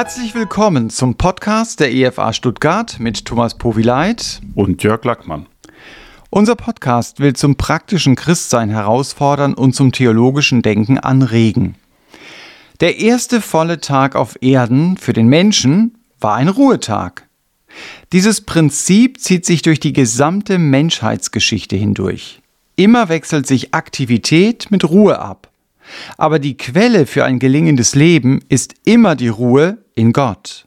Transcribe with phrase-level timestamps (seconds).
[0.00, 5.46] Herzlich willkommen zum Podcast der EFA Stuttgart mit Thomas Powileit und Jörg Lackmann.
[6.30, 11.74] Unser Podcast will zum praktischen Christsein herausfordern und zum theologischen Denken anregen.
[12.78, 17.26] Der erste volle Tag auf Erden für den Menschen war ein Ruhetag.
[18.12, 22.40] Dieses Prinzip zieht sich durch die gesamte Menschheitsgeschichte hindurch.
[22.76, 25.47] Immer wechselt sich Aktivität mit Ruhe ab.
[26.16, 30.66] Aber die Quelle für ein gelingendes Leben ist immer die Ruhe in Gott.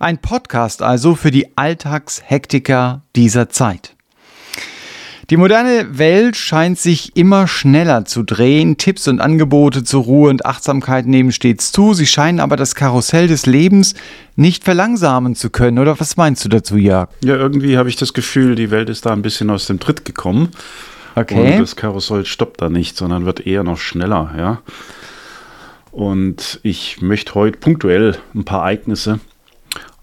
[0.00, 3.96] Ein Podcast also für die Alltagshektiker dieser Zeit.
[5.30, 8.78] Die moderne Welt scheint sich immer schneller zu drehen.
[8.78, 11.92] Tipps und Angebote zur Ruhe und Achtsamkeit nehmen stets zu.
[11.92, 13.92] Sie scheinen aber das Karussell des Lebens
[14.36, 15.78] nicht verlangsamen zu können.
[15.78, 17.10] Oder was meinst du dazu, Jörg?
[17.22, 20.06] Ja, irgendwie habe ich das Gefühl, die Welt ist da ein bisschen aus dem Tritt
[20.06, 20.48] gekommen.
[21.20, 21.54] Okay.
[21.54, 24.58] Und das Karussell stoppt da nicht, sondern wird eher noch schneller, ja.
[25.90, 29.18] Und ich möchte heute punktuell ein paar Ereignisse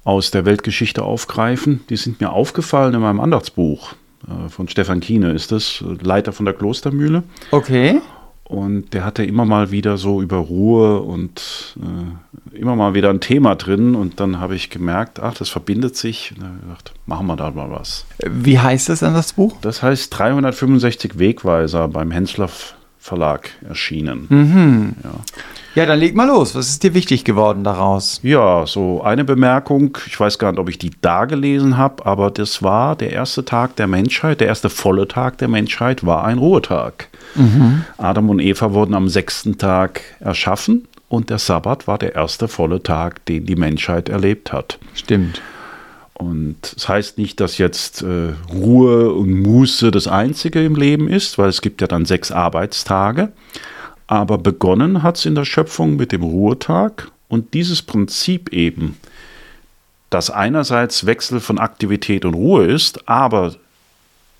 [0.03, 1.81] aus der Weltgeschichte aufgreifen.
[1.89, 3.93] Die sind mir aufgefallen in meinem Andachtsbuch.
[4.27, 7.23] Äh, von Stefan Kiene ist das, Leiter von der Klostermühle.
[7.52, 8.02] Okay.
[8.47, 13.19] Und der hatte immer mal wieder so über Ruhe und äh, immer mal wieder ein
[13.19, 13.95] Thema drin.
[13.95, 16.33] Und dann habe ich gemerkt, ach, das verbindet sich.
[16.35, 18.05] Und dann gedacht, machen wir da mal was.
[18.23, 19.57] Wie heißt das an das Buch?
[19.61, 22.49] Das heißt 365 Wegweiser beim Hensler
[22.99, 24.25] Verlag erschienen.
[24.29, 24.95] Mhm.
[25.03, 25.11] Ja.
[25.75, 26.55] Ja, dann leg mal los.
[26.55, 28.21] Was ist dir wichtig geworden daraus?
[28.23, 29.97] Ja, so eine Bemerkung.
[30.07, 33.43] Ich weiß gar nicht, ob ich die da gelesen habe, aber das war der erste
[33.43, 37.09] Tag der Menschheit, der erste volle Tag der Menschheit war ein Ruhetag.
[37.35, 37.83] Mhm.
[37.97, 42.81] Adam und Eva wurden am sechsten Tag erschaffen und der Sabbat war der erste volle
[42.81, 44.79] Tag, den die Menschheit erlebt hat.
[44.93, 45.41] Stimmt.
[46.13, 51.37] Und das heißt nicht, dass jetzt äh, Ruhe und Muße das Einzige im Leben ist,
[51.37, 53.33] weil es gibt ja dann sechs Arbeitstage.
[54.08, 58.98] Aber begonnen hat es in der Schöpfung mit dem Ruhetag und dieses Prinzip eben,
[60.10, 63.55] dass einerseits Wechsel von Aktivität und Ruhe ist, aber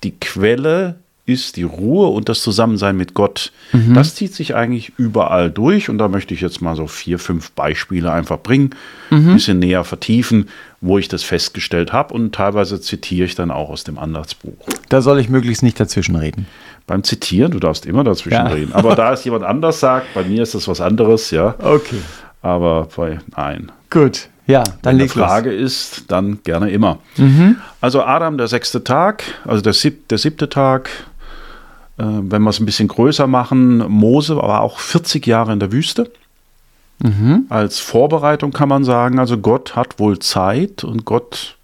[0.04, 3.52] die Quelle ist die Ruhe und das Zusammensein mit Gott.
[3.72, 3.94] Mhm.
[3.94, 7.50] Das zieht sich eigentlich überall durch und da möchte ich jetzt mal so vier, fünf
[7.50, 8.70] Beispiele einfach bringen,
[9.10, 9.30] mhm.
[9.30, 10.48] ein bisschen näher vertiefen,
[10.80, 14.54] wo ich das festgestellt habe und teilweise zitiere ich dann auch aus dem Andachtsbuch.
[14.88, 16.46] Da soll ich möglichst nicht dazwischenreden.
[16.86, 18.76] Beim Zitieren, du darfst immer dazwischenreden, ja.
[18.76, 21.56] aber da es jemand anders sagt, bei mir ist das was anderes, ja.
[21.58, 22.00] Okay.
[22.42, 23.72] Aber bei nein.
[23.90, 25.60] Gut, ja, dann Wenn die Frage los.
[25.60, 26.98] ist, dann gerne immer.
[27.16, 27.56] Mhm.
[27.80, 30.88] Also Adam, der sechste Tag, also der, sieb, der siebte Tag,
[31.98, 35.72] äh, wenn wir es ein bisschen größer machen, Mose war auch 40 Jahre in der
[35.72, 36.10] Wüste.
[37.00, 37.46] Mhm.
[37.48, 41.56] Als Vorbereitung kann man sagen, also Gott hat wohl Zeit und Gott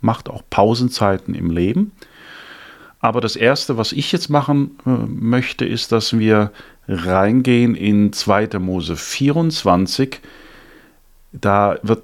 [0.00, 1.92] macht auch Pausenzeiten im Leben.
[3.04, 6.52] Aber das Erste, was ich jetzt machen äh, möchte, ist, dass wir
[6.88, 8.58] reingehen in 2.
[8.58, 10.20] Mose 24.
[11.30, 12.02] Da wird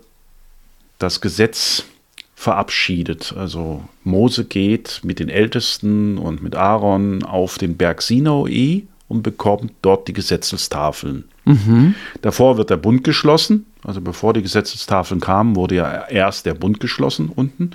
[0.98, 1.86] das Gesetz
[2.34, 3.32] verabschiedet.
[3.34, 9.72] Also Mose geht mit den Ältesten und mit Aaron auf den Berg Sinai und bekommt
[9.80, 11.24] dort die Gesetzestafeln.
[11.46, 11.94] Mhm.
[12.20, 13.64] Davor wird der Bund geschlossen.
[13.84, 17.70] Also bevor die Gesetzestafeln kamen, wurde ja erst der Bund geschlossen unten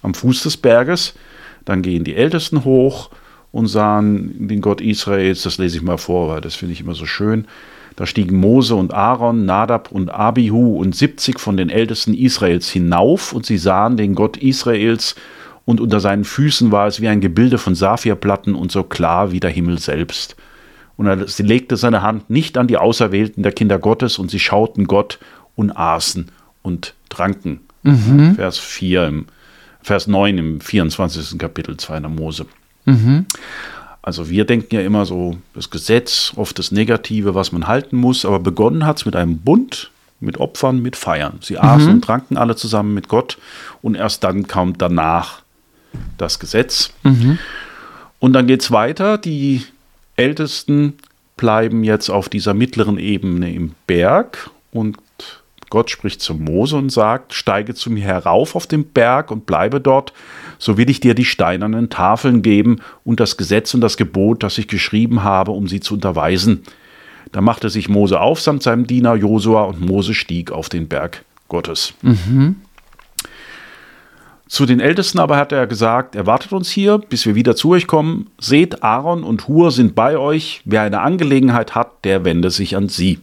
[0.00, 1.12] am Fuß des Berges.
[1.64, 3.10] Dann gehen die Ältesten hoch
[3.50, 5.42] und sahen den Gott Israels.
[5.42, 7.46] Das lese ich mal vor, weil das finde ich immer so schön.
[7.96, 13.32] Da stiegen Mose und Aaron, Nadab und Abihu und 70 von den Ältesten Israels hinauf
[13.32, 15.14] und sie sahen den Gott Israels
[15.64, 19.40] und unter seinen Füßen war es wie ein Gebilde von Saphirplatten und so klar wie
[19.40, 20.36] der Himmel selbst.
[20.96, 24.86] Und er legte seine Hand nicht an die Auserwählten der Kinder Gottes und sie schauten
[24.86, 25.18] Gott
[25.54, 26.30] und aßen
[26.62, 27.60] und tranken.
[27.82, 28.34] Mhm.
[28.36, 29.26] Vers 4 im,
[29.82, 31.38] Vers 9 im 24.
[31.38, 32.00] Kapitel 2.
[32.00, 32.46] Mose.
[32.84, 33.26] Mhm.
[34.02, 38.24] Also wir denken ja immer so, das Gesetz, oft das Negative, was man halten muss,
[38.24, 41.38] aber begonnen hat es mit einem Bund, mit Opfern, mit Feiern.
[41.40, 41.94] Sie aßen mhm.
[41.94, 43.38] und tranken alle zusammen mit Gott
[43.80, 45.42] und erst dann kam danach
[46.18, 46.90] das Gesetz.
[47.04, 47.38] Mhm.
[48.18, 49.62] Und dann geht es weiter, die
[50.16, 50.94] Ältesten
[51.36, 54.96] bleiben jetzt auf dieser mittleren Ebene im Berg und
[55.72, 59.80] Gott spricht zu Mose und sagt, steige zu mir herauf auf den Berg und bleibe
[59.80, 60.12] dort,
[60.58, 64.58] so will ich dir die steinernen Tafeln geben und das Gesetz und das Gebot, das
[64.58, 66.64] ich geschrieben habe, um sie zu unterweisen.
[67.32, 71.24] Da machte sich Mose auf samt seinem Diener Josua und Mose stieg auf den Berg
[71.48, 71.94] Gottes.
[72.02, 72.56] Mhm.
[74.46, 77.86] Zu den Ältesten aber hat er gesagt, erwartet uns hier, bis wir wieder zu euch
[77.86, 78.28] kommen.
[78.38, 80.60] Seht, Aaron und Hur sind bei euch.
[80.66, 83.20] Wer eine Angelegenheit hat, der wende sich an sie.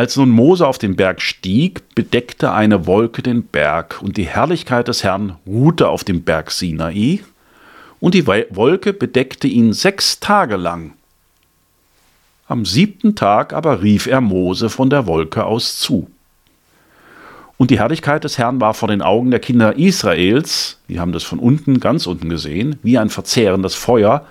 [0.00, 4.88] Als nun Mose auf den Berg stieg, bedeckte eine Wolke den Berg, und die Herrlichkeit
[4.88, 7.20] des Herrn ruhte auf dem Berg Sinai,
[8.00, 10.94] und die Wolke bedeckte ihn sechs Tage lang.
[12.46, 16.10] Am siebten Tag aber rief er Mose von der Wolke aus zu.
[17.58, 21.24] Und die Herrlichkeit des Herrn war vor den Augen der Kinder Israels, die haben das
[21.24, 24.24] von unten, ganz unten gesehen, wie ein verzehrendes Feuer,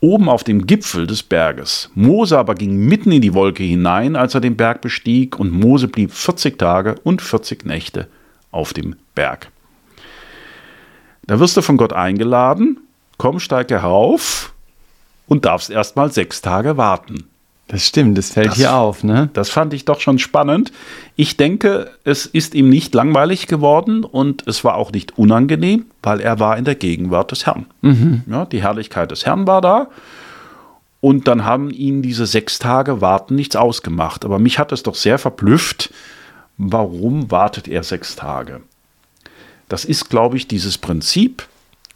[0.00, 1.90] oben auf dem Gipfel des Berges.
[1.94, 5.88] Mose aber ging mitten in die Wolke hinein, als er den Berg bestieg, und Mose
[5.88, 8.08] blieb 40 Tage und 40 Nächte
[8.50, 9.50] auf dem Berg.
[11.26, 12.78] Da wirst du von Gott eingeladen,
[13.18, 14.52] komm, steig herauf
[15.26, 17.27] und darfst erstmal sechs Tage warten.
[17.68, 19.28] Das stimmt, das fällt das, hier auf, ne?
[19.34, 20.72] Das fand ich doch schon spannend.
[21.16, 26.20] Ich denke, es ist ihm nicht langweilig geworden und es war auch nicht unangenehm, weil
[26.20, 27.66] er war in der Gegenwart des Herrn.
[27.82, 28.22] Mhm.
[28.26, 29.88] Ja, die Herrlichkeit des Herrn war da.
[31.00, 34.24] Und dann haben ihn diese sechs Tage Warten nichts ausgemacht.
[34.24, 35.92] Aber mich hat es doch sehr verblüfft,
[36.56, 38.62] warum wartet er sechs Tage?
[39.68, 41.46] Das ist, glaube ich, dieses Prinzip,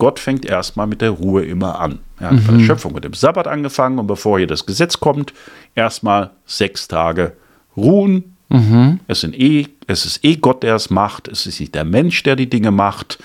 [0.03, 2.01] Gott fängt erstmal mit der Ruhe immer an.
[2.19, 2.45] Er hat mhm.
[2.45, 5.33] bei der Schöpfung mit dem Sabbat angefangen und bevor hier das Gesetz kommt,
[5.77, 7.35] erstmal sechs Tage
[7.77, 8.35] ruhen.
[8.49, 8.99] Mhm.
[9.07, 11.29] Es, sind eh, es ist eh Gott, der es macht.
[11.29, 13.23] Es ist nicht der Mensch, der die Dinge macht.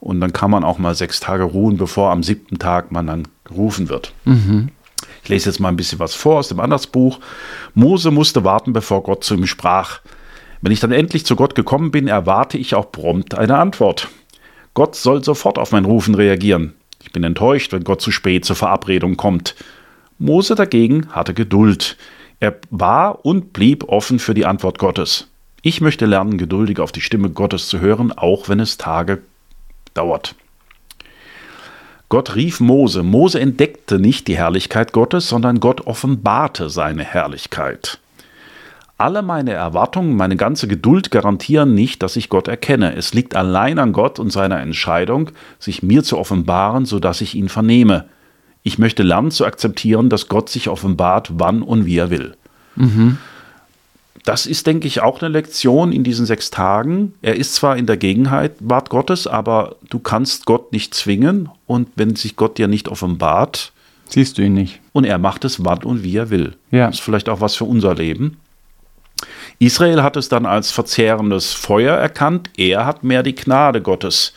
[0.00, 3.28] Und dann kann man auch mal sechs Tage ruhen, bevor am siebten Tag man dann
[3.44, 4.14] gerufen wird.
[4.24, 4.70] Mhm.
[5.22, 7.20] Ich lese jetzt mal ein bisschen was vor aus dem Andersbuch.
[7.74, 10.00] Mose musste warten, bevor Gott zu ihm sprach.
[10.62, 14.08] Wenn ich dann endlich zu Gott gekommen bin, erwarte ich auch prompt eine Antwort.
[14.74, 16.74] Gott soll sofort auf mein Rufen reagieren.
[17.02, 19.54] Ich bin enttäuscht, wenn Gott zu spät zur Verabredung kommt.
[20.18, 21.96] Mose dagegen hatte Geduld.
[22.40, 25.28] Er war und blieb offen für die Antwort Gottes.
[25.62, 29.22] Ich möchte lernen, geduldig auf die Stimme Gottes zu hören, auch wenn es Tage
[29.94, 30.34] dauert.
[32.08, 33.02] Gott rief Mose.
[33.02, 37.98] Mose entdeckte nicht die Herrlichkeit Gottes, sondern Gott offenbarte seine Herrlichkeit.
[38.96, 42.94] Alle meine Erwartungen, meine ganze Geduld garantieren nicht, dass ich Gott erkenne.
[42.94, 47.48] Es liegt allein an Gott und seiner Entscheidung, sich mir zu offenbaren, sodass ich ihn
[47.48, 48.04] vernehme.
[48.62, 52.36] Ich möchte lernen zu akzeptieren, dass Gott sich offenbart, wann und wie er will.
[52.76, 53.18] Mhm.
[54.24, 57.12] Das ist, denke ich, auch eine Lektion in diesen sechs Tagen.
[57.20, 62.16] Er ist zwar in der Gegenwart Gottes, aber du kannst Gott nicht zwingen und wenn
[62.16, 63.72] sich Gott dir nicht offenbart,
[64.08, 64.80] siehst du ihn nicht.
[64.92, 66.54] Und er macht es wann und wie er will.
[66.70, 66.86] Ja.
[66.86, 68.38] Das ist vielleicht auch was für unser Leben.
[69.64, 74.34] Israel hat es dann als verzehrendes Feuer erkannt, er hat mehr die Gnade Gottes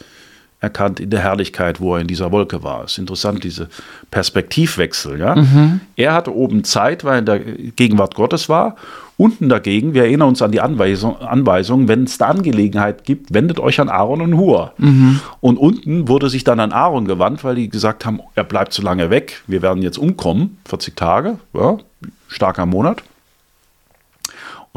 [0.59, 2.83] erkannt in der Herrlichkeit, wo er in dieser Wolke war.
[2.83, 3.69] Es ist interessant, diese
[4.09, 5.19] Perspektivwechsel.
[5.19, 5.35] Ja?
[5.35, 5.81] Mhm.
[5.95, 8.75] Er hatte oben Zeit, weil er in der Gegenwart Gottes war.
[9.17, 13.59] Unten dagegen, wir erinnern uns an die Anweisung, Anweisung wenn es da Angelegenheit gibt, wendet
[13.59, 14.73] euch an Aaron und Hur.
[14.77, 15.19] Mhm.
[15.41, 18.81] Und unten wurde sich dann an Aaron gewandt, weil die gesagt haben, er bleibt zu
[18.81, 21.77] lange weg, wir werden jetzt umkommen, 40 Tage, ja,
[22.27, 23.03] starker Monat.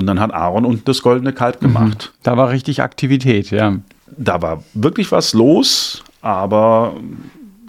[0.01, 1.67] Und dann hat Aaron unten das goldene Kalb mhm.
[1.67, 2.13] gemacht.
[2.23, 3.77] Da war richtig Aktivität, ja.
[4.17, 6.95] Da war wirklich was los, aber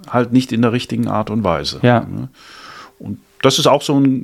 [0.09, 1.79] halt nicht in der richtigen Art und Weise.
[1.81, 2.07] Ja.
[2.99, 4.23] Und das ist auch so eine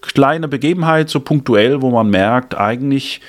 [0.00, 3.20] kleine Begebenheit, so punktuell, wo man merkt, eigentlich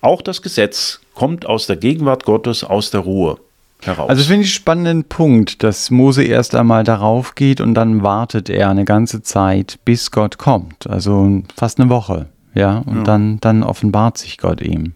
[0.00, 3.38] auch das Gesetz kommt aus der Gegenwart Gottes, aus der Ruhe.
[3.84, 4.08] Heraus.
[4.08, 8.70] Also finde ich spannenden Punkt, dass Mose erst einmal darauf geht und dann wartet er
[8.70, 10.86] eine ganze Zeit, bis Gott kommt.
[10.88, 12.26] Also fast eine Woche.
[12.54, 13.02] Ja, und ja.
[13.02, 14.92] Dann, dann offenbart sich Gott ihm.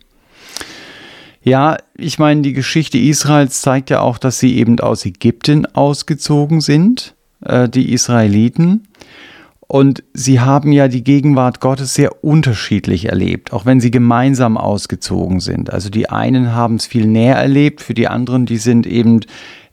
[1.43, 6.61] Ja, ich meine, die Geschichte Israels zeigt ja auch, dass sie eben aus Ägypten ausgezogen
[6.61, 7.15] sind,
[7.45, 8.89] äh, die Israeliten.
[9.69, 15.41] Und sie haben ja die Gegenwart Gottes sehr unterschiedlich erlebt, auch wenn sie gemeinsam ausgezogen
[15.41, 15.73] sind.
[15.73, 19.21] Also die einen haben es viel näher erlebt, für die anderen, die sind eben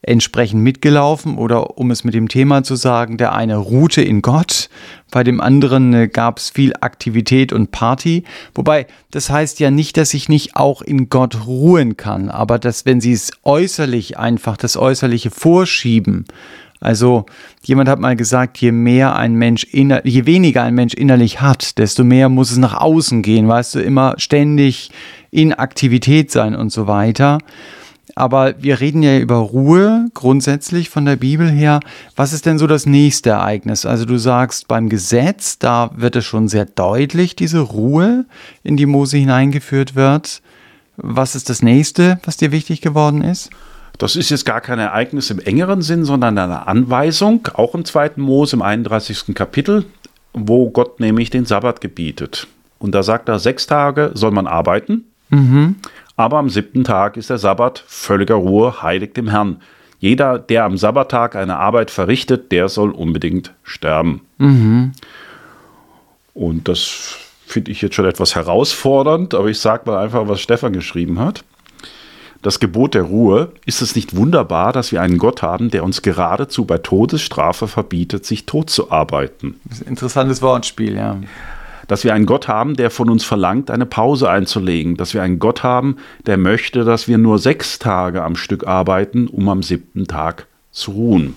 [0.03, 4.69] entsprechend mitgelaufen oder um es mit dem Thema zu sagen, der eine ruhte in Gott,
[5.12, 8.24] bei dem anderen äh, gab es viel Aktivität und Party.
[8.53, 12.86] Wobei, das heißt ja nicht, dass ich nicht auch in Gott ruhen kann, aber dass,
[12.86, 16.25] wenn sie es äußerlich einfach, das Äußerliche vorschieben,
[16.83, 17.25] also
[17.63, 21.77] jemand hat mal gesagt, je mehr ein Mensch inner, je weniger ein Mensch innerlich hat,
[21.77, 24.91] desto mehr muss es nach außen gehen, weißt du, immer ständig
[25.31, 27.38] in Aktivität sein und so weiter.
[28.15, 31.79] Aber wir reden ja über Ruhe grundsätzlich von der Bibel her.
[32.15, 33.86] Was ist denn so das nächste Ereignis?
[33.86, 38.25] Also du sagst, beim Gesetz, da wird es schon sehr deutlich, diese Ruhe,
[38.63, 40.41] in die Mose hineingeführt wird.
[40.98, 43.50] Was ist das nächste, was dir wichtig geworden ist?
[43.98, 48.22] Das ist jetzt gar kein Ereignis im engeren Sinn, sondern eine Anweisung, auch im zweiten
[48.22, 49.34] Mose im 31.
[49.34, 49.86] Kapitel,
[50.34, 52.48] wo Gott nämlich den Sabbat gebietet.
[52.79, 55.05] Und da sagt er, sechs Tage soll man arbeiten.
[55.29, 55.75] Mhm.
[56.15, 59.62] Aber am siebten Tag ist der Sabbat völliger Ruhe, heilig dem Herrn.
[60.00, 64.22] Jeder, der am Sabbattag eine Arbeit verrichtet, der soll unbedingt sterben.
[64.38, 64.91] Mhm.
[66.34, 70.74] Und das finde ich jetzt schon etwas herausfordernd, aber ich sage mal einfach, was Stefan
[70.74, 71.43] geschrieben hat.
[72.41, 76.01] Das Gebot der Ruhe, ist es nicht wunderbar, dass wir einen Gott haben, der uns
[76.01, 79.62] geradezu bei Todesstrafe verbietet, sich tot zu arbeiten?
[79.88, 81.17] Interessantes Wortspiel, ja.
[81.88, 85.40] Dass wir einen Gott haben, der von uns verlangt, eine Pause einzulegen, dass wir einen
[85.40, 90.08] Gott haben, der möchte, dass wir nur sechs Tage am Stück arbeiten, um am siebten
[90.08, 91.36] Tag zu ruhen.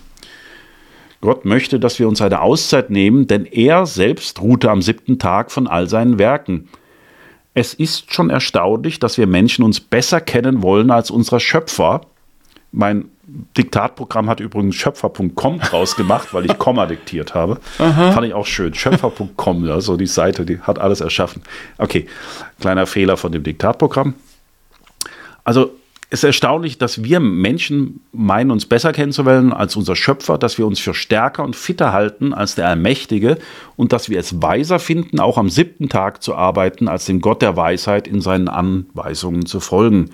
[1.21, 5.51] Gott möchte, dass wir uns eine Auszeit nehmen, denn er selbst ruhte am siebten Tag
[5.51, 6.69] von all seinen Werken.
[7.53, 12.01] Es ist schon erstaunlich, dass wir Menschen uns besser kennen wollen als unser Schöpfer.
[12.71, 17.59] Mein Diktatprogramm hat übrigens schöpfer.com draus gemacht, weil ich Komma diktiert habe.
[17.77, 18.13] Aha.
[18.13, 18.73] Fand ich auch schön.
[18.73, 21.41] Schöpfer.com, ja, so die Seite, die hat alles erschaffen.
[21.77, 22.07] Okay,
[22.61, 24.13] kleiner Fehler von dem Diktatprogramm.
[25.43, 25.71] Also
[26.09, 30.65] es ist erstaunlich, dass wir Menschen meinen, uns besser kennenzulernen als unser Schöpfer, dass wir
[30.65, 33.37] uns für stärker und fitter halten als der Allmächtige
[33.75, 37.41] und dass wir es weiser finden, auch am siebten Tag zu arbeiten, als dem Gott
[37.41, 40.11] der Weisheit in seinen Anweisungen zu folgen.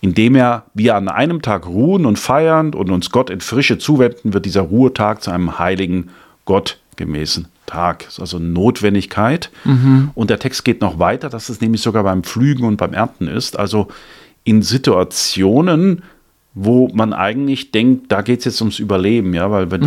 [0.00, 4.32] Indem er wir an einem Tag ruhen und feiern und uns Gott in Frische zuwenden,
[4.32, 6.10] wird dieser Ruhetag zu einem heiligen,
[6.46, 8.04] gottgemäßen Tag.
[8.04, 9.50] Das ist also Notwendigkeit.
[9.64, 10.10] Mhm.
[10.14, 13.28] Und der Text geht noch weiter, dass es nämlich sogar beim Pflügen und beim Ernten
[13.28, 13.58] ist.
[13.58, 13.88] Also
[14.44, 16.02] in Situationen,
[16.54, 19.86] wo man eigentlich denkt, da geht es jetzt ums Überleben, ja, weil wenn mhm.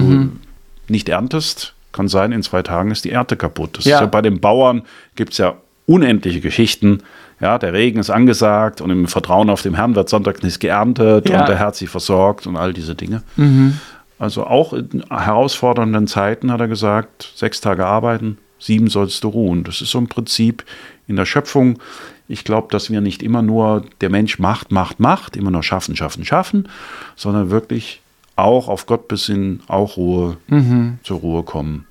[0.87, 3.77] du nicht erntest, kann sein, in zwei Tagen ist die Ernte kaputt.
[3.77, 3.97] Das ja.
[3.97, 4.83] ist ja bei den Bauern
[5.15, 5.55] gibt es ja
[5.85, 6.99] unendliche Geschichten.
[7.39, 11.29] Ja, der Regen ist angesagt und im Vertrauen auf den Herrn wird Sonntag nicht geerntet
[11.29, 11.41] ja.
[11.41, 13.23] und der Herr hat sie versorgt und all diese Dinge.
[13.35, 13.79] Mhm.
[14.19, 19.63] Also auch in herausfordernden Zeiten hat er gesagt, sechs Tage arbeiten, sieben sollst du ruhen.
[19.63, 20.63] Das ist so ein Prinzip
[21.07, 21.79] in der Schöpfung.
[22.27, 25.95] Ich glaube, dass wir nicht immer nur der Mensch macht, macht, macht, immer nur schaffen,
[25.95, 26.69] schaffen, schaffen,
[27.15, 28.01] sondern wirklich
[28.35, 30.99] auch auf Gott besinnen, auch Ruhe, mhm.
[31.03, 31.85] zur Ruhe kommen.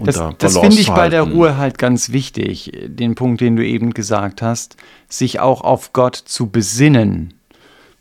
[0.00, 3.64] Das, da das finde ich bei der Ruhe halt ganz wichtig, den Punkt, den du
[3.64, 4.76] eben gesagt hast,
[5.08, 7.34] sich auch auf Gott zu besinnen.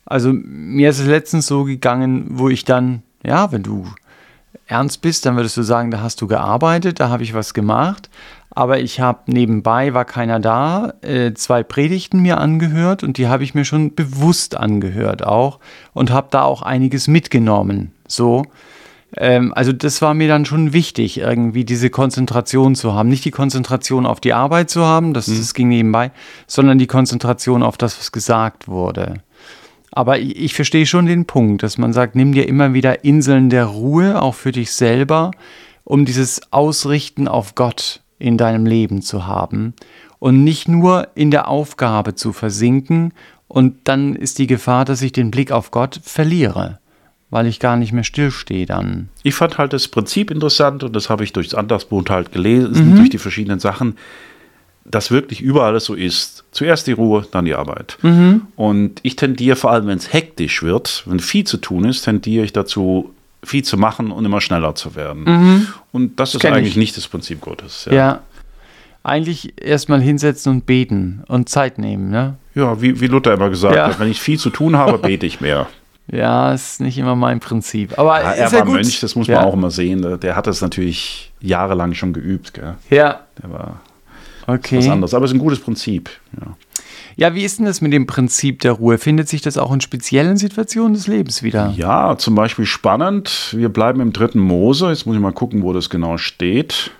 [0.06, 3.86] Also mir ist es letztens so gegangen, wo ich dann, ja, wenn du
[4.68, 8.10] ernst bist, dann würdest du sagen, da hast du gearbeitet, da habe ich was gemacht
[8.54, 13.44] aber ich habe nebenbei, war keiner da, äh, zwei Predigten mir angehört und die habe
[13.44, 15.60] ich mir schon bewusst angehört auch
[15.94, 17.92] und habe da auch einiges mitgenommen.
[18.08, 18.44] So.
[19.18, 23.10] Ähm, also das war mir dann schon wichtig, irgendwie diese Konzentration zu haben.
[23.10, 25.38] Nicht die Konzentration auf die Arbeit zu haben, das, mhm.
[25.38, 26.12] das ging nebenbei,
[26.48, 29.22] sondern die Konzentration auf das, was gesagt wurde.
[29.92, 33.50] Aber ich, ich verstehe schon den Punkt, dass man sagt, nimm dir immer wieder Inseln
[33.50, 35.32] der Ruhe, auch für dich selber,
[35.84, 39.74] um dieses Ausrichten auf Gott in deinem Leben zu haben
[40.20, 43.14] und nicht nur in der Aufgabe zu versinken
[43.48, 46.80] und dann ist die Gefahr, dass ich den Blick auf Gott verliere,
[47.32, 49.10] weil ich gar nicht mehr stillstehe dann.
[49.24, 52.96] Ich fand halt das Prinzip interessant und das habe ich durchs Andersbuch halt gelesen, mhm.
[52.98, 53.98] durch die verschiedenen Sachen,
[54.84, 56.44] dass wirklich überall so ist.
[56.52, 57.98] Zuerst die Ruhe, dann die Arbeit.
[58.02, 58.48] Mhm.
[58.58, 62.44] Und ich tendiere vor allem, wenn es hektisch wird, wenn viel zu tun ist, tendiere
[62.44, 65.24] ich dazu, viel zu machen und immer schneller zu werden.
[65.24, 65.68] Mhm.
[65.94, 66.78] Und das ist eigentlich ich.
[66.78, 67.86] nicht das Prinzip Gottes.
[67.86, 68.22] Ja, ja.
[69.04, 72.36] eigentlich erstmal hinsetzen und beten und Zeit nehmen, ne?
[72.54, 73.88] Ja, wie, wie Luther immer gesagt ja.
[73.88, 75.68] hat, wenn ich viel zu tun habe, bete ich mehr.
[76.12, 77.98] Ja, ist nicht immer mein Prinzip.
[77.98, 80.20] Aber ja, er war ja Mönch, das muss man auch immer sehen.
[80.20, 82.54] Der hat das natürlich jahrelang schon geübt.
[82.54, 82.76] Gell?
[82.90, 83.22] Ja.
[83.42, 83.80] Der war
[84.46, 84.80] okay.
[84.80, 85.14] was anderes.
[85.14, 86.10] Aber es ist ein gutes Prinzip.
[86.40, 86.56] Ja.
[87.16, 88.98] Ja, wie ist denn das mit dem Prinzip der Ruhe?
[88.98, 91.74] Findet sich das auch in speziellen Situationen des Lebens wieder?
[91.76, 93.54] Ja, zum Beispiel spannend.
[93.56, 94.90] Wir bleiben im dritten Mose.
[94.90, 96.92] Jetzt muss ich mal gucken, wo das genau steht.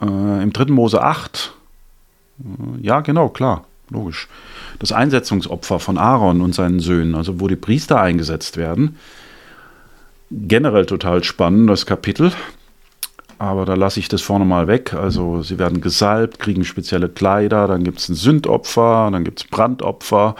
[0.00, 1.54] Äh, Im dritten Mose 8.
[2.40, 4.28] Äh, ja, genau, klar, logisch.
[4.78, 8.96] Das Einsetzungsopfer von Aaron und seinen Söhnen, also wo die Priester eingesetzt werden.
[10.30, 12.32] Generell total spannend, das Kapitel.
[13.38, 14.94] Aber da lasse ich das vorne mal weg.
[14.94, 19.46] Also sie werden gesalbt, kriegen spezielle Kleider, dann gibt es ein Sündopfer, dann gibt es
[19.46, 20.34] Brandopfer.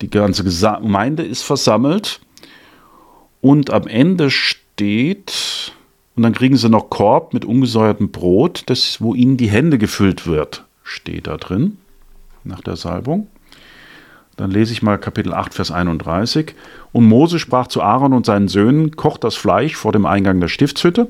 [0.00, 2.20] Die ganze Gemeinde ist versammelt.
[3.40, 5.72] Und am Ende steht,
[6.16, 10.26] und dann kriegen sie noch Korb mit ungesäuertem Brot, das, wo ihnen die Hände gefüllt
[10.26, 11.76] wird, steht da drin,
[12.44, 13.28] nach der Salbung.
[14.36, 16.54] Dann lese ich mal Kapitel 8, Vers 31.
[16.92, 20.48] Und Mose sprach zu Aaron und seinen Söhnen, kocht das Fleisch vor dem Eingang der
[20.48, 21.08] Stiftshütte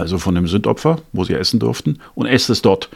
[0.00, 2.88] also von dem Sündopfer, wo sie essen durften, und esst es dort.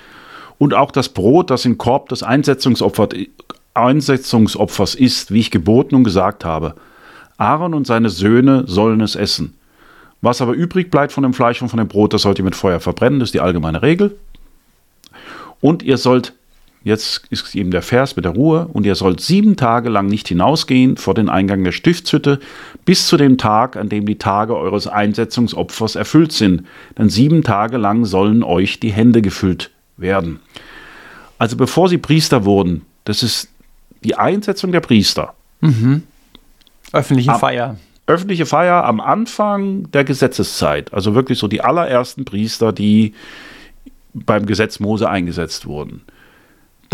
[0.58, 6.44] Und auch das Brot, das im Korb des Einsetzungsopfers ist, wie ich geboten und gesagt
[6.44, 6.74] habe.
[7.36, 9.54] Aaron und seine Söhne sollen es essen.
[10.20, 12.56] Was aber übrig bleibt von dem Fleisch und von dem Brot, das sollt ihr mit
[12.56, 14.16] Feuer verbrennen, das ist die allgemeine Regel.
[15.60, 16.32] Und ihr sollt
[16.84, 18.68] Jetzt ist eben der Vers mit der Ruhe.
[18.70, 22.40] Und ihr sollt sieben Tage lang nicht hinausgehen vor den Eingang der Stiftshütte,
[22.84, 26.66] bis zu dem Tag, an dem die Tage eures Einsetzungsopfers erfüllt sind.
[26.98, 30.40] Denn sieben Tage lang sollen euch die Hände gefüllt werden.
[31.38, 33.48] Also bevor sie Priester wurden, das ist
[34.04, 35.32] die Einsetzung der Priester.
[35.62, 36.02] Mhm.
[36.92, 37.76] Öffentliche am, Feier.
[38.06, 40.92] Öffentliche Feier am Anfang der Gesetzeszeit.
[40.92, 43.14] Also wirklich so die allerersten Priester, die
[44.12, 46.02] beim Gesetz Mose eingesetzt wurden.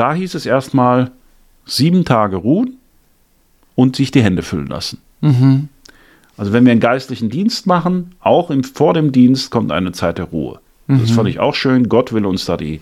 [0.00, 1.10] Da hieß es erstmal
[1.66, 2.78] sieben Tage ruhen
[3.74, 4.98] und sich die Hände füllen lassen.
[5.20, 5.68] Mhm.
[6.38, 10.16] Also wenn wir einen geistlichen Dienst machen, auch im, vor dem Dienst kommt eine Zeit
[10.16, 10.58] der Ruhe.
[10.86, 11.02] Mhm.
[11.02, 11.90] Das fand ich auch schön.
[11.90, 12.80] Gott will uns da die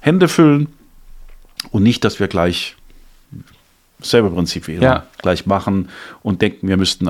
[0.00, 0.66] Hände füllen
[1.70, 2.74] und nicht, dass wir gleich
[4.00, 5.06] selbe Prinzip wie ja.
[5.18, 5.88] gleich machen
[6.24, 7.08] und denken, wir müssten,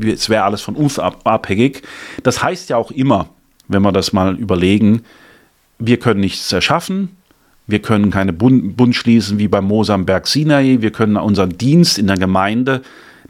[0.00, 1.82] es wäre alles von uns abhängig.
[2.22, 3.30] Das heißt ja auch immer,
[3.66, 5.02] wenn wir das mal überlegen,
[5.80, 7.16] wir können nichts erschaffen,
[7.66, 11.58] wir können keine Bund, Bund schließen wie beim Mose am Berg Sinai, wir können unseren
[11.58, 12.82] Dienst in der Gemeinde,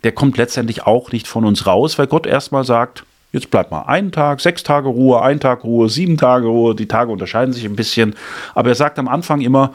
[0.04, 3.82] der kommt letztendlich auch nicht von uns raus, weil Gott erstmal sagt, Jetzt bleibt mal
[3.82, 6.74] einen Tag, sechs Tage Ruhe, ein Tag Ruhe, sieben Tage Ruhe.
[6.74, 8.14] Die Tage unterscheiden sich ein bisschen.
[8.54, 9.74] Aber er sagt am Anfang immer,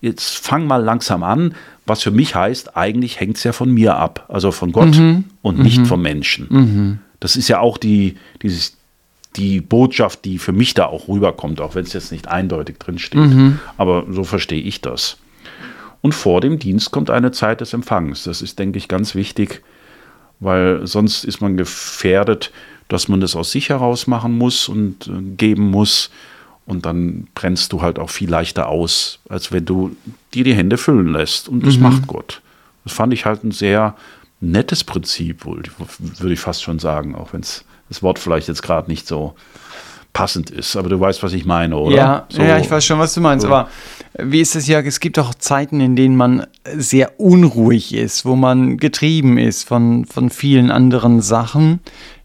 [0.00, 1.54] jetzt fang mal langsam an.
[1.86, 4.24] Was für mich heißt, eigentlich hängt es ja von mir ab.
[4.28, 5.24] Also von Gott mhm.
[5.42, 5.86] und nicht mhm.
[5.86, 6.46] vom Menschen.
[6.50, 6.98] Mhm.
[7.20, 8.77] Das ist ja auch die, dieses,
[9.36, 13.20] die Botschaft, die für mich da auch rüberkommt, auch wenn es jetzt nicht eindeutig drinsteht.
[13.20, 13.60] Mhm.
[13.76, 15.18] Aber so verstehe ich das.
[16.00, 18.24] Und vor dem Dienst kommt eine Zeit des Empfangs.
[18.24, 19.62] Das ist, denke ich, ganz wichtig,
[20.40, 22.52] weil sonst ist man gefährdet,
[22.88, 26.10] dass man das aus sich heraus machen muss und äh, geben muss.
[26.66, 29.96] Und dann brennst du halt auch viel leichter aus, als wenn du
[30.34, 31.48] dir die Hände füllen lässt.
[31.48, 31.82] Und das mhm.
[31.82, 32.42] macht Gott.
[32.84, 33.96] Das fand ich halt ein sehr
[34.40, 35.62] nettes Prinzip, wohl,
[35.98, 37.42] würde ich fast schon sagen, auch wenn
[37.88, 39.34] das Wort vielleicht jetzt gerade nicht so
[40.12, 40.76] passend ist.
[40.76, 41.96] Aber du weißt, was ich meine, oder?
[41.96, 43.46] Ja, so, ja ich weiß schon, was du meinst.
[43.46, 43.52] So.
[43.52, 43.68] Aber
[44.18, 44.80] wie ist es ja?
[44.80, 50.04] Es gibt auch Zeiten, in denen man sehr unruhig ist, wo man getrieben ist von,
[50.06, 51.80] von vielen anderen Sachen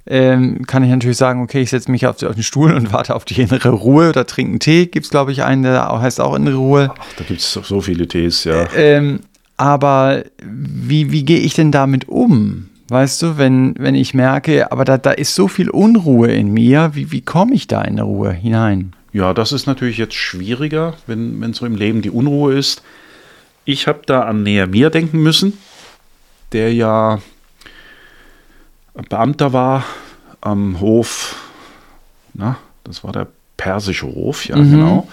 [0.06, 3.16] ähm, kann ich natürlich sagen, okay, ich setze mich auf, auf, den Stuhl und warte
[3.16, 4.88] auf die innere Ruhe oder trinke einen Tee.
[4.88, 6.92] Gibt es, glaube ich, einen, der heißt auch innere Ruhe.
[6.94, 8.68] Ach, da gibt es so viele Tees, ja.
[8.76, 9.22] Ähm,
[9.56, 12.70] aber wie, wie gehe ich denn damit um?
[12.90, 16.92] Weißt du, wenn, wenn ich merke, aber da, da ist so viel Unruhe in mir,
[16.94, 18.94] wie, wie komme ich da in eine Ruhe hinein?
[19.14, 22.84] Ja, das ist natürlich jetzt schwieriger, wenn, wenn so im Leben die Unruhe ist.
[23.64, 25.58] Ich habe da an Nehemiah denken müssen,
[26.52, 27.20] der ja
[29.10, 29.86] Beamter war
[30.42, 31.36] am Hof,
[32.34, 34.72] na, das war der persische Hof, ja, mhm.
[34.72, 35.08] genau.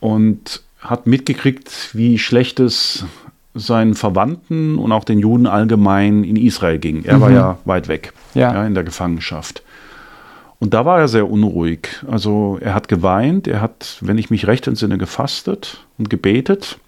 [0.00, 3.06] Und hat mitgekriegt, wie schlecht es
[3.54, 7.04] seinen Verwandten und auch den Juden allgemein in Israel ging.
[7.04, 7.20] Er mhm.
[7.20, 8.52] war ja weit weg, ja.
[8.54, 8.66] ja.
[8.66, 9.62] in der Gefangenschaft.
[10.58, 11.88] Und da war er sehr unruhig.
[12.08, 16.78] Also er hat geweint, er hat, wenn ich mich recht entsinne, gefastet und gebetet.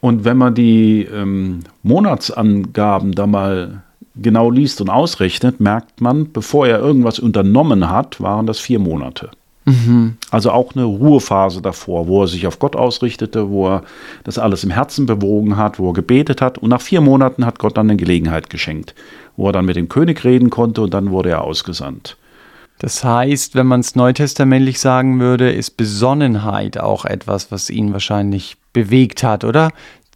[0.00, 3.82] Und wenn man die ähm, Monatsangaben da mal
[4.14, 9.30] genau liest und ausrechnet, merkt man, bevor er irgendwas unternommen hat, waren das vier Monate.
[9.66, 10.16] Mhm.
[10.30, 13.82] Also auch eine Ruhephase davor, wo er sich auf Gott ausrichtete, wo er
[14.22, 16.56] das alles im Herzen bewogen hat, wo er gebetet hat.
[16.58, 18.94] Und nach vier Monaten hat Gott dann eine Gelegenheit geschenkt,
[19.36, 22.16] wo er dann mit dem König reden konnte und dann wurde er ausgesandt.
[22.78, 28.56] Das heißt, wenn man es neutestamentlich sagen würde, ist Besonnenheit auch etwas, was ihn wahrscheinlich
[28.72, 29.72] bewegt hat, oder?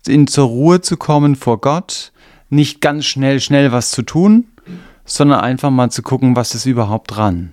[0.06, 2.12] In zur Ruhe zu kommen vor Gott,
[2.50, 4.44] nicht ganz schnell, schnell was zu tun,
[5.04, 7.52] sondern einfach mal zu gucken, was ist überhaupt dran.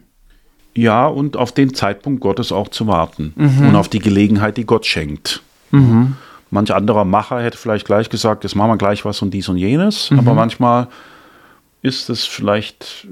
[0.78, 3.70] Ja, und auf den Zeitpunkt Gottes auch zu warten mhm.
[3.70, 5.42] und auf die Gelegenheit, die Gott schenkt.
[5.72, 6.16] Mhm.
[6.50, 9.58] Manch anderer Macher hätte vielleicht gleich gesagt, jetzt machen wir gleich was und dies und
[9.58, 10.20] jenes, mhm.
[10.20, 10.88] aber manchmal
[11.82, 13.08] ist es vielleicht,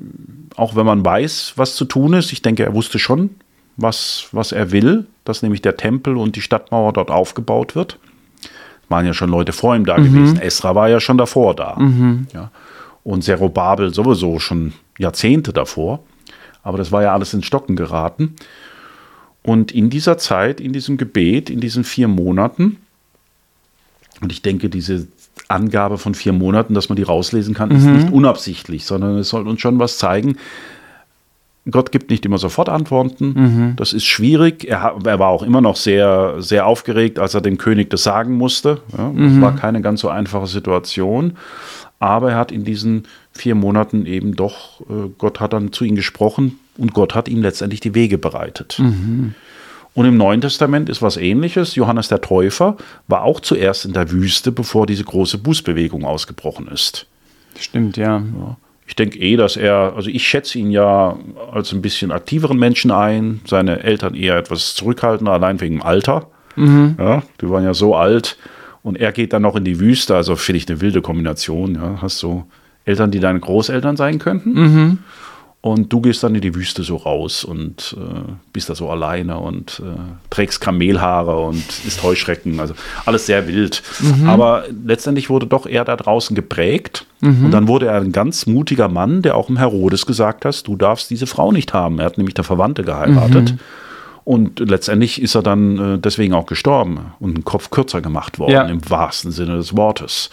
[0.56, 3.32] auch wenn man weiß, was zu tun ist, ich denke, er wusste schon,
[3.78, 7.98] was, was er will, dass nämlich der Tempel und die Stadtmauer dort aufgebaut wird
[8.90, 10.14] waren ja schon Leute vor ihm da mhm.
[10.14, 10.40] gewesen.
[10.40, 11.76] Esra war ja schon davor da.
[11.78, 12.28] Mhm.
[12.34, 12.52] Ja.
[13.04, 16.00] Und Zerubabel sowieso schon Jahrzehnte davor.
[16.66, 18.36] Aber das war ja alles ins Stocken geraten.
[19.44, 22.78] Und in dieser Zeit, in diesem Gebet, in diesen vier Monaten,
[24.20, 25.08] und ich denke, diese
[25.48, 27.76] Angabe von vier Monaten, dass man die rauslesen kann, mhm.
[27.76, 30.38] ist nicht unabsichtlich, sondern es soll uns schon was zeigen,
[31.70, 33.34] Gott gibt nicht immer sofort Antworten.
[33.36, 33.76] Mhm.
[33.76, 34.66] Das ist schwierig.
[34.68, 38.36] Er, er, war auch immer noch sehr, sehr aufgeregt, als er dem König das sagen
[38.36, 38.82] musste.
[38.96, 39.42] Ja, das mhm.
[39.42, 41.38] war keine ganz so einfache Situation.
[42.06, 45.96] Aber er hat in diesen vier Monaten eben doch, äh, Gott hat dann zu ihm
[45.96, 48.78] gesprochen und Gott hat ihm letztendlich die Wege bereitet.
[48.78, 49.34] Mhm.
[49.96, 51.74] Und im Neuen Testament ist was ähnliches.
[51.74, 57.08] Johannes der Täufer war auch zuerst in der Wüste, bevor diese große Bußbewegung ausgebrochen ist.
[57.60, 58.18] Stimmt, ja.
[58.18, 58.58] ja.
[58.86, 61.18] Ich denke eh, dass er, also ich schätze ihn ja
[61.52, 66.28] als ein bisschen aktiveren Menschen ein, seine Eltern eher etwas zurückhaltender, allein wegen dem Alter.
[66.56, 66.98] Mhm.
[67.00, 68.38] Ja, die waren ja so alt
[68.86, 71.74] und er geht dann noch in die Wüste, also finde ich eine wilde Kombination.
[71.74, 72.04] Ja.
[72.04, 72.46] Hast so
[72.86, 74.54] Eltern, die deine Großeltern sein könnten.
[74.54, 74.98] Mhm.
[75.60, 79.40] Und du gehst dann in die Wüste so raus und äh, bist da so alleine
[79.40, 79.98] und äh,
[80.30, 82.60] trägst Kamelhaare und isst Heuschrecken.
[82.60, 82.76] Also
[83.08, 83.82] alles sehr wild.
[84.02, 84.30] Mhm.
[84.30, 87.08] Aber letztendlich wurde doch er da draußen geprägt.
[87.22, 87.46] Mhm.
[87.46, 90.76] Und dann wurde er ein ganz mutiger Mann, der auch im Herodes gesagt hat, du
[90.76, 91.98] darfst diese Frau nicht haben.
[91.98, 93.54] Er hat nämlich der Verwandte geheiratet.
[93.54, 93.60] Mhm.
[94.26, 98.52] Und letztendlich ist er dann äh, deswegen auch gestorben und ein Kopf kürzer gemacht worden,
[98.52, 98.64] Ja.
[98.64, 100.30] im wahrsten Sinne des Wortes.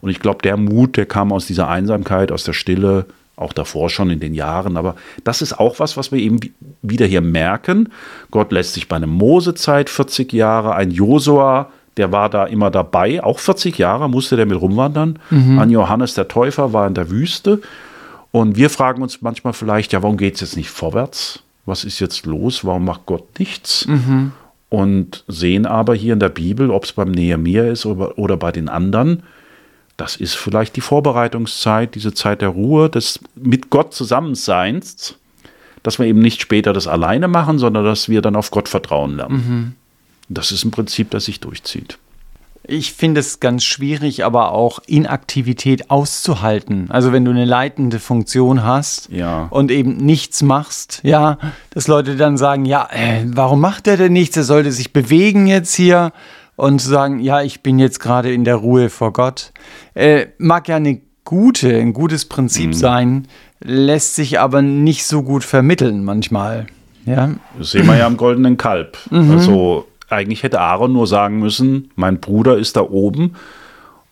[0.00, 3.04] Und ich glaube, der Mut, der kam aus dieser Einsamkeit, aus der Stille,
[3.36, 4.76] auch davor schon in den Jahren.
[4.76, 6.52] Aber das ist auch was, was wir eben wi-
[6.82, 7.88] wieder hier merken.
[8.30, 12.70] Gott lässt sich bei einem Mose Zeit 40 Jahre, ein Josua, der war da immer
[12.70, 15.18] dabei, auch 40 Jahre musste der mit rumwandern.
[15.30, 17.60] An Johannes der Täufer war in der Wüste.
[18.30, 21.42] Und wir fragen uns manchmal vielleicht, ja, warum geht es jetzt nicht vorwärts?
[21.64, 22.64] Was ist jetzt los?
[22.64, 23.86] Warum macht Gott nichts?
[24.68, 28.52] Und sehen aber hier in der Bibel, ob es beim Nehemiah ist oder, oder bei
[28.52, 29.22] den anderen,
[29.98, 35.16] das ist vielleicht die Vorbereitungszeit, diese Zeit der Ruhe, des mit Gott Zusammenseins,
[35.82, 39.16] dass wir eben nicht später das alleine machen, sondern dass wir dann auf Gott vertrauen
[39.16, 39.36] lernen.
[40.28, 41.98] Das ist ein Prinzip, das sich durchzieht.
[42.64, 46.86] Ich finde es ganz schwierig, aber auch Inaktivität auszuhalten.
[46.90, 49.48] Also wenn du eine leitende Funktion hast Ja.
[49.50, 51.38] und eben nichts machst, ja,
[51.70, 54.36] dass Leute dann sagen, ja, äh, warum macht er denn nichts?
[54.36, 56.12] Er sollte sich bewegen jetzt hier
[56.54, 59.52] und sagen, ja, ich bin jetzt gerade in der Ruhe vor Gott.
[59.94, 63.26] Äh, mag ja eine gute, ein gutes Prinzip sein,
[63.60, 66.66] lässt sich aber nicht so gut vermitteln manchmal.
[67.06, 68.96] Ja, Das sehen wir ja am goldenen Kalb.
[69.10, 73.34] Also eigentlich hätte Aaron nur sagen müssen, mein Bruder ist da oben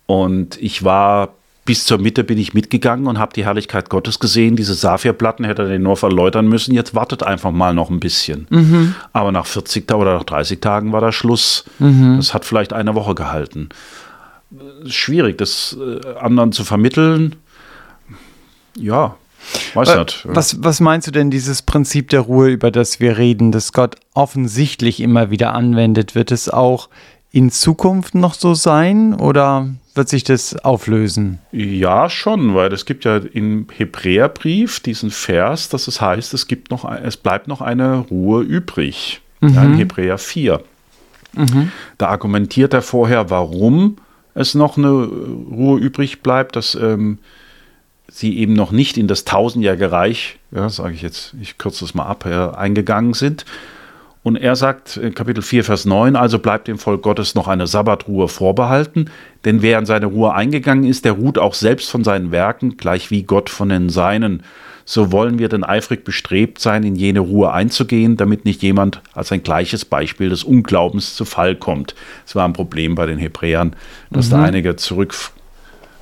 [0.07, 1.31] und ich war
[1.67, 4.57] bis zur Mitte bin ich mitgegangen und habe die Herrlichkeit Gottes gesehen.
[4.57, 6.75] Diese Saphirplatten hätte er den nur verläutern müssen.
[6.75, 8.49] Jetzt wartet einfach mal noch ein bisschen.
[9.13, 11.65] Aber nach 40 Tagen oder nach 30 Tagen war da Schluss.
[12.17, 13.69] Das hat vielleicht eine Woche gehalten.
[14.87, 17.37] Schwierig, das äh, anderen zu vermitteln.
[18.77, 19.15] Ja,
[19.75, 20.27] weiß nicht.
[20.29, 23.97] Was, was meinst du denn, dieses Prinzip der Ruhe, über das wir reden, das Gott
[24.15, 26.89] offensichtlich immer wieder anwendet, wird es auch
[27.33, 31.39] in Zukunft noch so sein oder wird sich das auflösen?
[31.53, 36.71] Ja, schon, weil es gibt ja im Hebräerbrief diesen Vers, dass es heißt, es gibt
[36.71, 39.21] noch, es bleibt noch eine Ruhe übrig.
[39.43, 40.61] Ja, in Hebräer 4.
[41.97, 43.97] Da argumentiert er vorher, warum
[44.35, 47.19] es noch eine Ruhe übrig bleibt, dass ähm,
[48.11, 51.95] sie eben noch nicht in das tausendjährige Reich, ja, sage ich jetzt, ich kürze es
[51.95, 53.45] mal ab, äh, eingegangen sind.
[54.23, 57.67] Und er sagt, in Kapitel 4, Vers 9, also bleibt dem Volk Gottes noch eine
[57.67, 59.09] Sabbatruhe vorbehalten,
[59.47, 63.11] denn wer in seine Ruhe eingegangen ist, der ruht auch selbst von seinen Werken, gleich
[63.11, 64.43] wie Gott von den Seinen.
[64.85, 69.33] So wollen wir denn eifrig bestrebt sein, in jene Ruhe einzugehen, damit nicht jemand als
[69.33, 71.95] ein gleiches Beispiel des Unglaubens zu Fall kommt.
[72.27, 73.75] Es war ein Problem bei den Hebräern,
[74.11, 74.77] dass da einige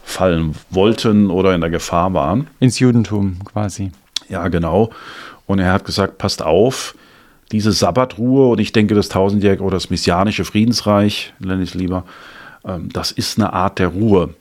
[0.09, 2.49] zurückfallen wollten oder in der Gefahr waren.
[2.61, 3.93] Ins Judentum quasi.
[4.29, 4.91] Ja, genau.
[5.47, 6.95] Und er hat gesagt, passt auf,
[7.53, 12.05] diese Sabbatruhe und ich denke, das tausendjährige oder das messianische Friedensreich, nenne ich es lieber,
[12.65, 14.35] ähm, das ist eine Art der Ruhe.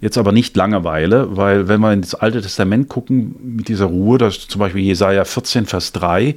[0.00, 4.28] Jetzt aber nicht Langeweile, weil wenn wir ins Alte Testament gucken mit dieser Ruhe, da
[4.28, 6.36] ist zum Beispiel Jesaja 14, Vers 3,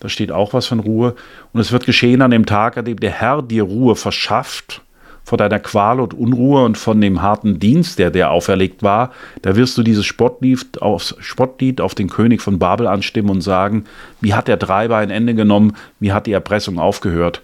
[0.00, 1.14] da steht auch was von Ruhe.
[1.52, 4.82] Und es wird geschehen an dem Tag, an dem der Herr dir Ruhe verschafft
[5.24, 9.10] vor deiner Qual und Unruhe und von dem harten Dienst, der dir auferlegt war,
[9.42, 13.84] da wirst du dieses Spottlied auf, Spottlied auf den König von Babel anstimmen und sagen,
[14.20, 17.42] wie hat der Treiber ein Ende genommen, wie hat die Erpressung aufgehört.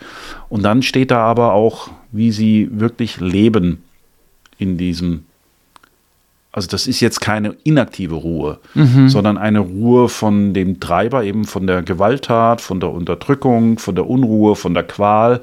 [0.49, 3.83] Und dann steht da aber auch, wie sie wirklich leben
[4.59, 5.25] in diesem
[6.57, 8.61] also das ist jetzt keine inaktive Ruhe,
[9.09, 14.09] sondern eine Ruhe von dem Treiber, eben von der Gewalttat, von der Unterdrückung, von der
[14.09, 15.43] Unruhe, von der Qual.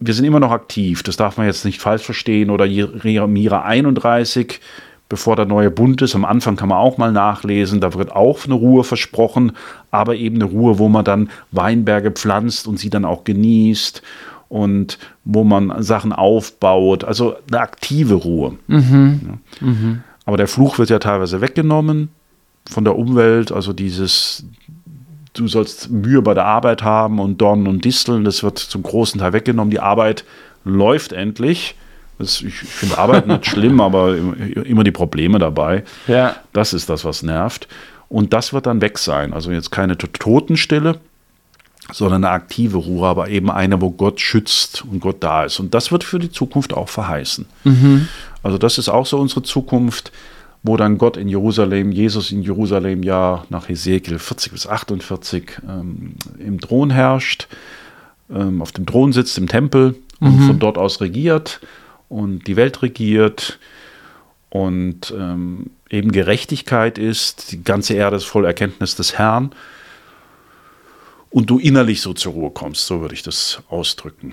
[0.00, 2.50] Wir sind immer noch aktiv, das darf man jetzt nicht falsch verstehen.
[2.50, 4.60] Oder Jeremia 31,
[5.08, 8.44] bevor der neue Bund ist, am Anfang kann man auch mal nachlesen, da wird auch
[8.44, 9.52] eine Ruhe versprochen,
[9.90, 14.02] aber eben eine Ruhe, wo man dann Weinberge pflanzt und sie dann auch genießt
[14.48, 18.56] und wo man Sachen aufbaut, also eine aktive Ruhe.
[18.68, 18.78] Ja.
[20.24, 22.10] Aber der Fluch wird ja teilweise weggenommen
[22.68, 24.44] von der Umwelt, also dieses,
[25.38, 29.20] du sollst Mühe bei der Arbeit haben und Dornen und Disteln, das wird zum großen
[29.20, 29.70] Teil weggenommen.
[29.70, 30.24] Die Arbeit
[30.64, 31.76] läuft endlich.
[32.18, 35.84] Das, ich ich finde Arbeit nicht schlimm, aber immer die Probleme dabei.
[36.06, 36.36] Ja.
[36.52, 37.68] Das ist das, was nervt.
[38.08, 39.32] Und das wird dann weg sein.
[39.32, 40.98] Also jetzt keine Totenstille,
[41.92, 45.60] sondern eine aktive Ruhe, aber eben eine, wo Gott schützt und Gott da ist.
[45.60, 47.46] Und das wird für die Zukunft auch verheißen.
[48.42, 50.10] Also das ist auch so unsere Zukunft,
[50.62, 56.14] wo dann Gott in Jerusalem, Jesus in Jerusalem ja nach Hesekiel 40 bis 48 ähm,
[56.38, 57.48] im Thron herrscht,
[58.30, 61.60] ähm, auf dem Thron sitzt im Tempel und von dort aus regiert
[62.08, 63.58] und die Welt regiert
[64.50, 69.52] und ähm, eben Gerechtigkeit ist, die ganze Erde ist voll Erkenntnis des Herrn
[71.30, 74.32] und du innerlich so zur Ruhe kommst, so würde ich das ausdrücken.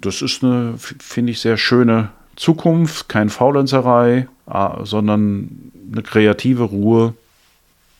[0.00, 4.28] Das ist eine, finde ich, sehr schöne Zukunft, kein Faulenzerei,
[4.84, 7.14] sondern eine kreative Ruhe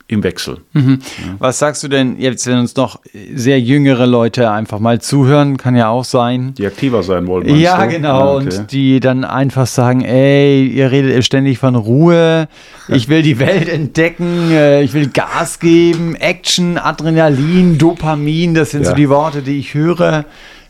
[0.08, 0.58] im Wechsel.
[0.72, 1.00] Mhm.
[1.00, 1.34] Ja.
[1.40, 3.00] Was sagst du denn jetzt, wenn uns noch
[3.34, 6.54] sehr jüngere Leute einfach mal zuhören, kann ja auch sein.
[6.54, 7.56] Die aktiver sein wollen.
[7.56, 7.92] Ja, du?
[7.92, 8.20] genau.
[8.20, 8.58] Ah, okay.
[8.58, 12.46] Und die dann einfach sagen, ey, ihr redet ständig von Ruhe,
[12.86, 18.84] ich will die Welt entdecken, äh, ich will Gas geben, Action, Adrenalin, Dopamin, das sind
[18.84, 18.90] ja.
[18.90, 20.24] so die Worte, die ich höre.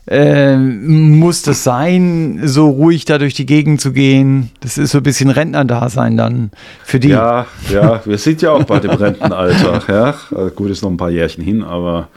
[0.07, 4.51] Äh, muss das sein, so ruhig da durch die Gegend zu gehen?
[4.61, 6.51] Das ist so ein bisschen Rentnerdasein dann
[6.83, 7.09] für die.
[7.09, 9.83] Ja, ja, wir sind ja auch bei dem Rentenalter.
[9.87, 12.07] Ja, also gut, ist noch ein paar Jährchen hin, aber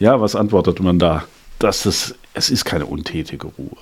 [0.00, 1.24] ja, was antwortet man da?
[1.60, 3.76] Dass es, es ist keine untätige Ruhe.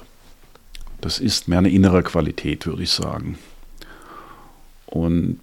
[1.00, 3.38] Das ist mehr eine innere Qualität, würde ich sagen.
[4.84, 5.40] Und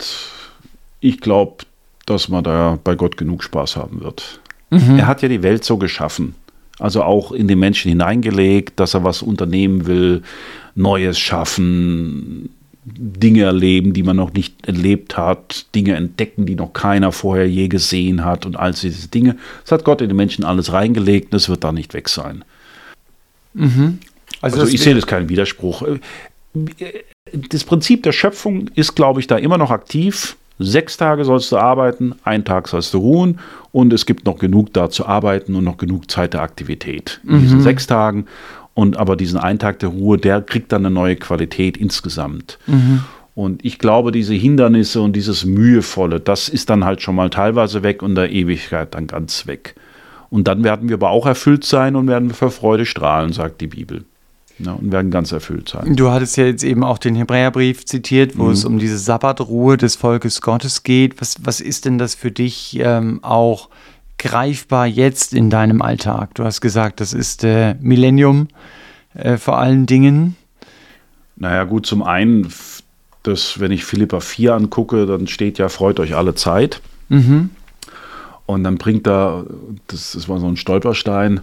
[1.00, 1.66] ich glaube,
[2.06, 4.40] dass man da bei Gott genug Spaß haben wird.
[4.70, 5.00] Mhm.
[5.00, 6.36] Er hat ja die Welt so geschaffen.
[6.80, 10.22] Also auch in den Menschen hineingelegt, dass er was unternehmen will,
[10.76, 12.50] Neues schaffen,
[12.86, 17.68] Dinge erleben, die man noch nicht erlebt hat, Dinge entdecken, die noch keiner vorher je
[17.68, 19.38] gesehen hat und all diese Dinge.
[19.64, 22.46] Das hat Gott in den Menschen alles reingelegt und es wird da nicht weg sein.
[23.54, 23.98] Mhm.
[24.42, 25.84] Also, also ich sehe das keinen Widerspruch.
[27.50, 30.38] Das Prinzip der Schöpfung ist, glaube ich, da immer noch aktiv.
[30.60, 33.40] Sechs Tage sollst du arbeiten, einen Tag sollst du ruhen
[33.72, 37.36] und es gibt noch genug da zu arbeiten und noch genug Zeit der Aktivität in
[37.36, 37.42] mhm.
[37.42, 38.26] diesen sechs Tagen.
[38.74, 42.60] Und aber diesen einen Tag der Ruhe, der kriegt dann eine neue Qualität insgesamt.
[42.68, 43.04] Mhm.
[43.34, 47.84] Und ich glaube, diese Hindernisse und dieses Mühevolle, das ist dann halt schon mal teilweise
[47.84, 49.76] weg und der Ewigkeit dann ganz weg.
[50.30, 53.68] Und dann werden wir aber auch erfüllt sein und werden vor Freude strahlen, sagt die
[53.68, 54.06] Bibel
[54.60, 55.96] ja, und werden ganz erfüllt sein.
[55.96, 58.52] Du hattest ja jetzt eben auch den Hebräerbrief zitiert, wo mhm.
[58.52, 61.22] es um diese Sabbatruhe des Volkes Gottes geht.
[61.22, 63.70] Was, was ist denn das für dich ähm, auch
[64.18, 66.34] greifbar jetzt in deinem Alltag?
[66.36, 68.48] Du hast gesagt, das ist äh, Millennium
[69.14, 70.36] äh, vor allen Dingen.
[71.36, 72.52] Naja, gut, zum einen,
[73.22, 76.82] dass, wenn ich Philippa 4 angucke, dann steht ja, freut euch alle Zeit.
[77.10, 77.52] Mhm.
[78.48, 79.46] Und dann bringt er,
[79.88, 81.42] das, das war so ein Stolperstein,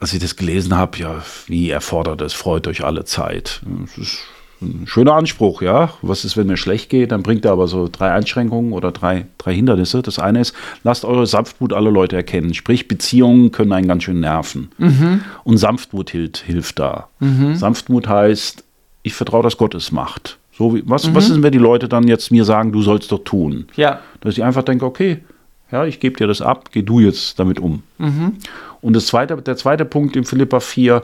[0.00, 3.62] als ich das gelesen habe, ja, wie erfordert es, freut euch alle Zeit.
[3.64, 4.18] Das ist
[4.60, 5.90] ein schöner Anspruch, ja.
[6.02, 7.12] Was ist, wenn mir schlecht geht?
[7.12, 10.02] Dann bringt er aber so drei Einschränkungen oder drei, drei Hindernisse.
[10.02, 12.54] Das eine ist, lasst eure Sanftmut alle Leute erkennen.
[12.54, 14.70] Sprich, Beziehungen können einen ganz schön nerven.
[14.78, 15.22] Mhm.
[15.44, 17.08] Und Sanftmut hilft, hilft da.
[17.20, 17.56] Mhm.
[17.56, 18.64] Sanftmut heißt,
[19.02, 20.38] ich vertraue, dass Gott es macht.
[20.56, 21.14] So wie, was, mhm.
[21.14, 23.66] was ist, wenn die Leute dann jetzt mir sagen, du sollst doch tun?
[23.76, 24.00] Ja.
[24.20, 25.18] Dass ich einfach denke, okay,
[25.70, 27.82] ja, ich gebe dir das ab, geh du jetzt damit um.
[27.98, 28.36] Mhm.
[28.80, 31.02] Und das zweite, der zweite Punkt in Philippa 4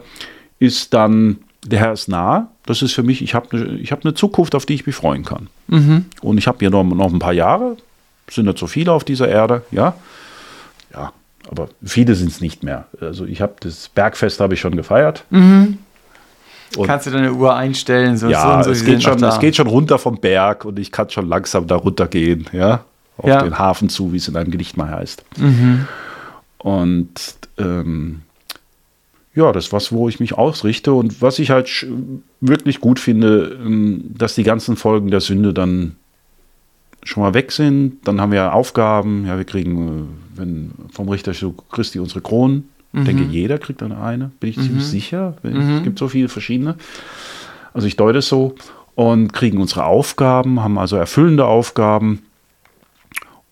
[0.58, 2.48] ist dann, der Herr ist nah.
[2.66, 5.24] Das ist für mich, ich habe eine hab ne Zukunft, auf die ich mich freuen
[5.24, 5.48] kann.
[5.66, 6.06] Mhm.
[6.20, 7.76] Und ich habe hier noch, noch ein paar Jahre,
[8.30, 9.94] sind nicht so viele auf dieser Erde, ja.
[10.94, 11.12] Ja,
[11.50, 12.86] aber viele sind es nicht mehr.
[13.00, 15.24] Also ich habe das Bergfest habe ich schon gefeiert.
[15.30, 15.78] Mhm.
[16.86, 18.16] Kannst du deine Uhr einstellen?
[18.16, 21.10] So ja, so es, geht schon, es geht schon runter vom Berg und ich kann
[21.10, 22.84] schon langsam da runtergehen, ja
[23.22, 23.42] auf ja.
[23.42, 25.24] den Hafen zu, wie es in einem Gedicht mal heißt.
[25.38, 25.86] Mhm.
[26.58, 27.12] Und
[27.58, 28.22] ähm,
[29.34, 31.86] ja, das ist was, wo ich mich ausrichte und was ich halt
[32.40, 35.96] wirklich gut finde, ähm, dass die ganzen Folgen der Sünde dann
[37.02, 38.06] schon mal weg sind.
[38.06, 42.68] Dann haben wir Aufgaben, ja, wir kriegen, äh, wenn vom Richter so Christi unsere Kronen.
[42.92, 43.00] Mhm.
[43.00, 44.62] Ich denke, jeder kriegt dann eine, bin ich mhm.
[44.62, 45.36] ziemlich sicher.
[45.42, 45.78] Mhm.
[45.78, 46.76] Es gibt so viele verschiedene.
[47.72, 48.54] Also ich deute es so
[48.94, 52.20] und kriegen unsere Aufgaben, haben also erfüllende Aufgaben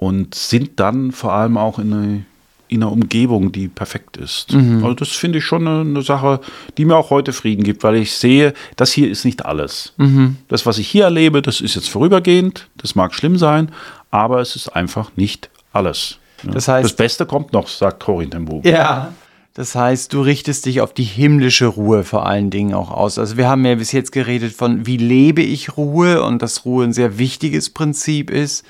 [0.00, 2.24] und sind dann vor allem auch in, eine,
[2.68, 4.50] in einer Umgebung, die perfekt ist.
[4.50, 4.82] Mhm.
[4.82, 6.40] Also das finde ich schon eine, eine, Sache,
[6.78, 9.92] die mir auch heute Frieden gibt, weil ich sehe, das hier ist nicht alles.
[9.98, 10.38] Mhm.
[10.48, 13.72] Das, was ich hier erlebe, das ist jetzt vorübergehend, das mag schlimm sein,
[14.10, 16.16] aber es ist einfach nicht alles.
[16.44, 18.64] Das, heißt, das Beste kommt noch, sagt Corinne im Buch.
[18.64, 19.12] Ja.
[19.52, 23.18] Das heißt, du richtest dich auf die himmlische Ruhe vor allen Dingen auch aus.
[23.18, 26.84] Also wir haben ja bis jetzt geredet von, wie lebe ich Ruhe und dass Ruhe
[26.84, 28.64] ein sehr wichtiges Prinzip ist.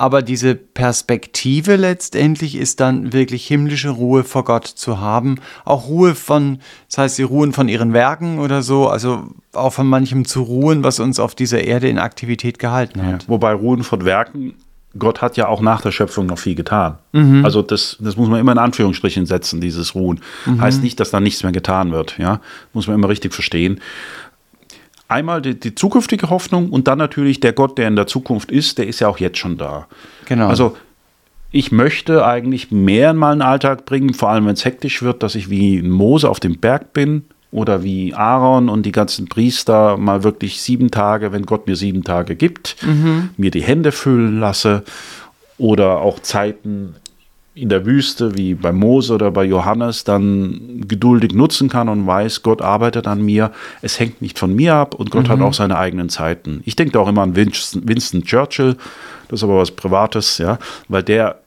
[0.00, 5.40] Aber diese Perspektive letztendlich ist dann wirklich himmlische Ruhe vor Gott zu haben.
[5.64, 9.88] Auch Ruhe von, das heißt, sie ruhen von ihren Werken oder so, also auch von
[9.88, 13.22] manchem zu ruhen, was uns auf dieser Erde in Aktivität gehalten hat.
[13.24, 14.54] Ja, wobei Ruhen von Werken,
[14.96, 16.98] Gott hat ja auch nach der Schöpfung noch viel getan.
[17.12, 17.44] Mhm.
[17.44, 20.20] Also das, das muss man immer in Anführungsstrichen setzen, dieses Ruhen.
[20.46, 20.60] Mhm.
[20.60, 22.40] Heißt nicht, dass da nichts mehr getan wird, ja.
[22.72, 23.80] Muss man immer richtig verstehen
[25.08, 28.78] einmal die, die, zukünftige Hoffnung und dann natürlich der Gott, der in der Zukunft ist,
[28.78, 29.88] der ist ja auch jetzt schon da.
[30.26, 30.48] Genau.
[30.48, 30.76] Also
[31.50, 35.34] ich möchte eigentlich mehr in meinen Alltag bringen, vor allem wenn es hektisch wird, dass
[35.34, 40.22] ich wie Mose auf dem Berg bin oder wie Aaron und die ganzen Priester mal
[40.22, 43.30] wirklich sieben Tage, wenn Gott mir sieben Tage gibt, mhm.
[43.38, 44.84] mir die Hände füllen lasse
[45.56, 46.94] oder auch Zeiten
[47.60, 52.42] in der Wüste wie bei Mose oder bei Johannes dann geduldig nutzen kann und weiß,
[52.42, 53.52] Gott arbeitet an mir.
[53.82, 55.32] Es hängt nicht von mir ab und Gott mhm.
[55.32, 56.62] hat auch seine eigenen Zeiten.
[56.64, 58.76] Ich denke auch immer an Winston, Winston Churchill,
[59.28, 61.40] das ist aber was Privates, ja, weil der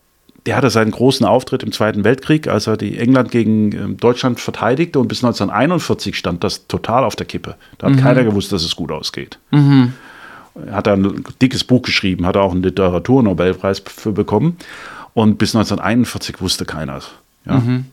[0.48, 4.40] der hatte seinen großen Auftritt im Zweiten Weltkrieg, als er die England gegen ähm, Deutschland
[4.40, 7.56] verteidigte und bis 1941 stand das total auf der Kippe.
[7.78, 8.00] Da hat mhm.
[8.00, 9.38] keiner gewusst, dass es gut ausgeht.
[9.52, 9.94] Mhm.
[10.66, 14.58] Er hat ein dickes Buch geschrieben, hat auch einen Literaturnobelpreis für bekommen.
[15.14, 17.02] Und bis 1941 wusste keiner.
[17.46, 17.58] Ja?
[17.58, 17.86] Mhm.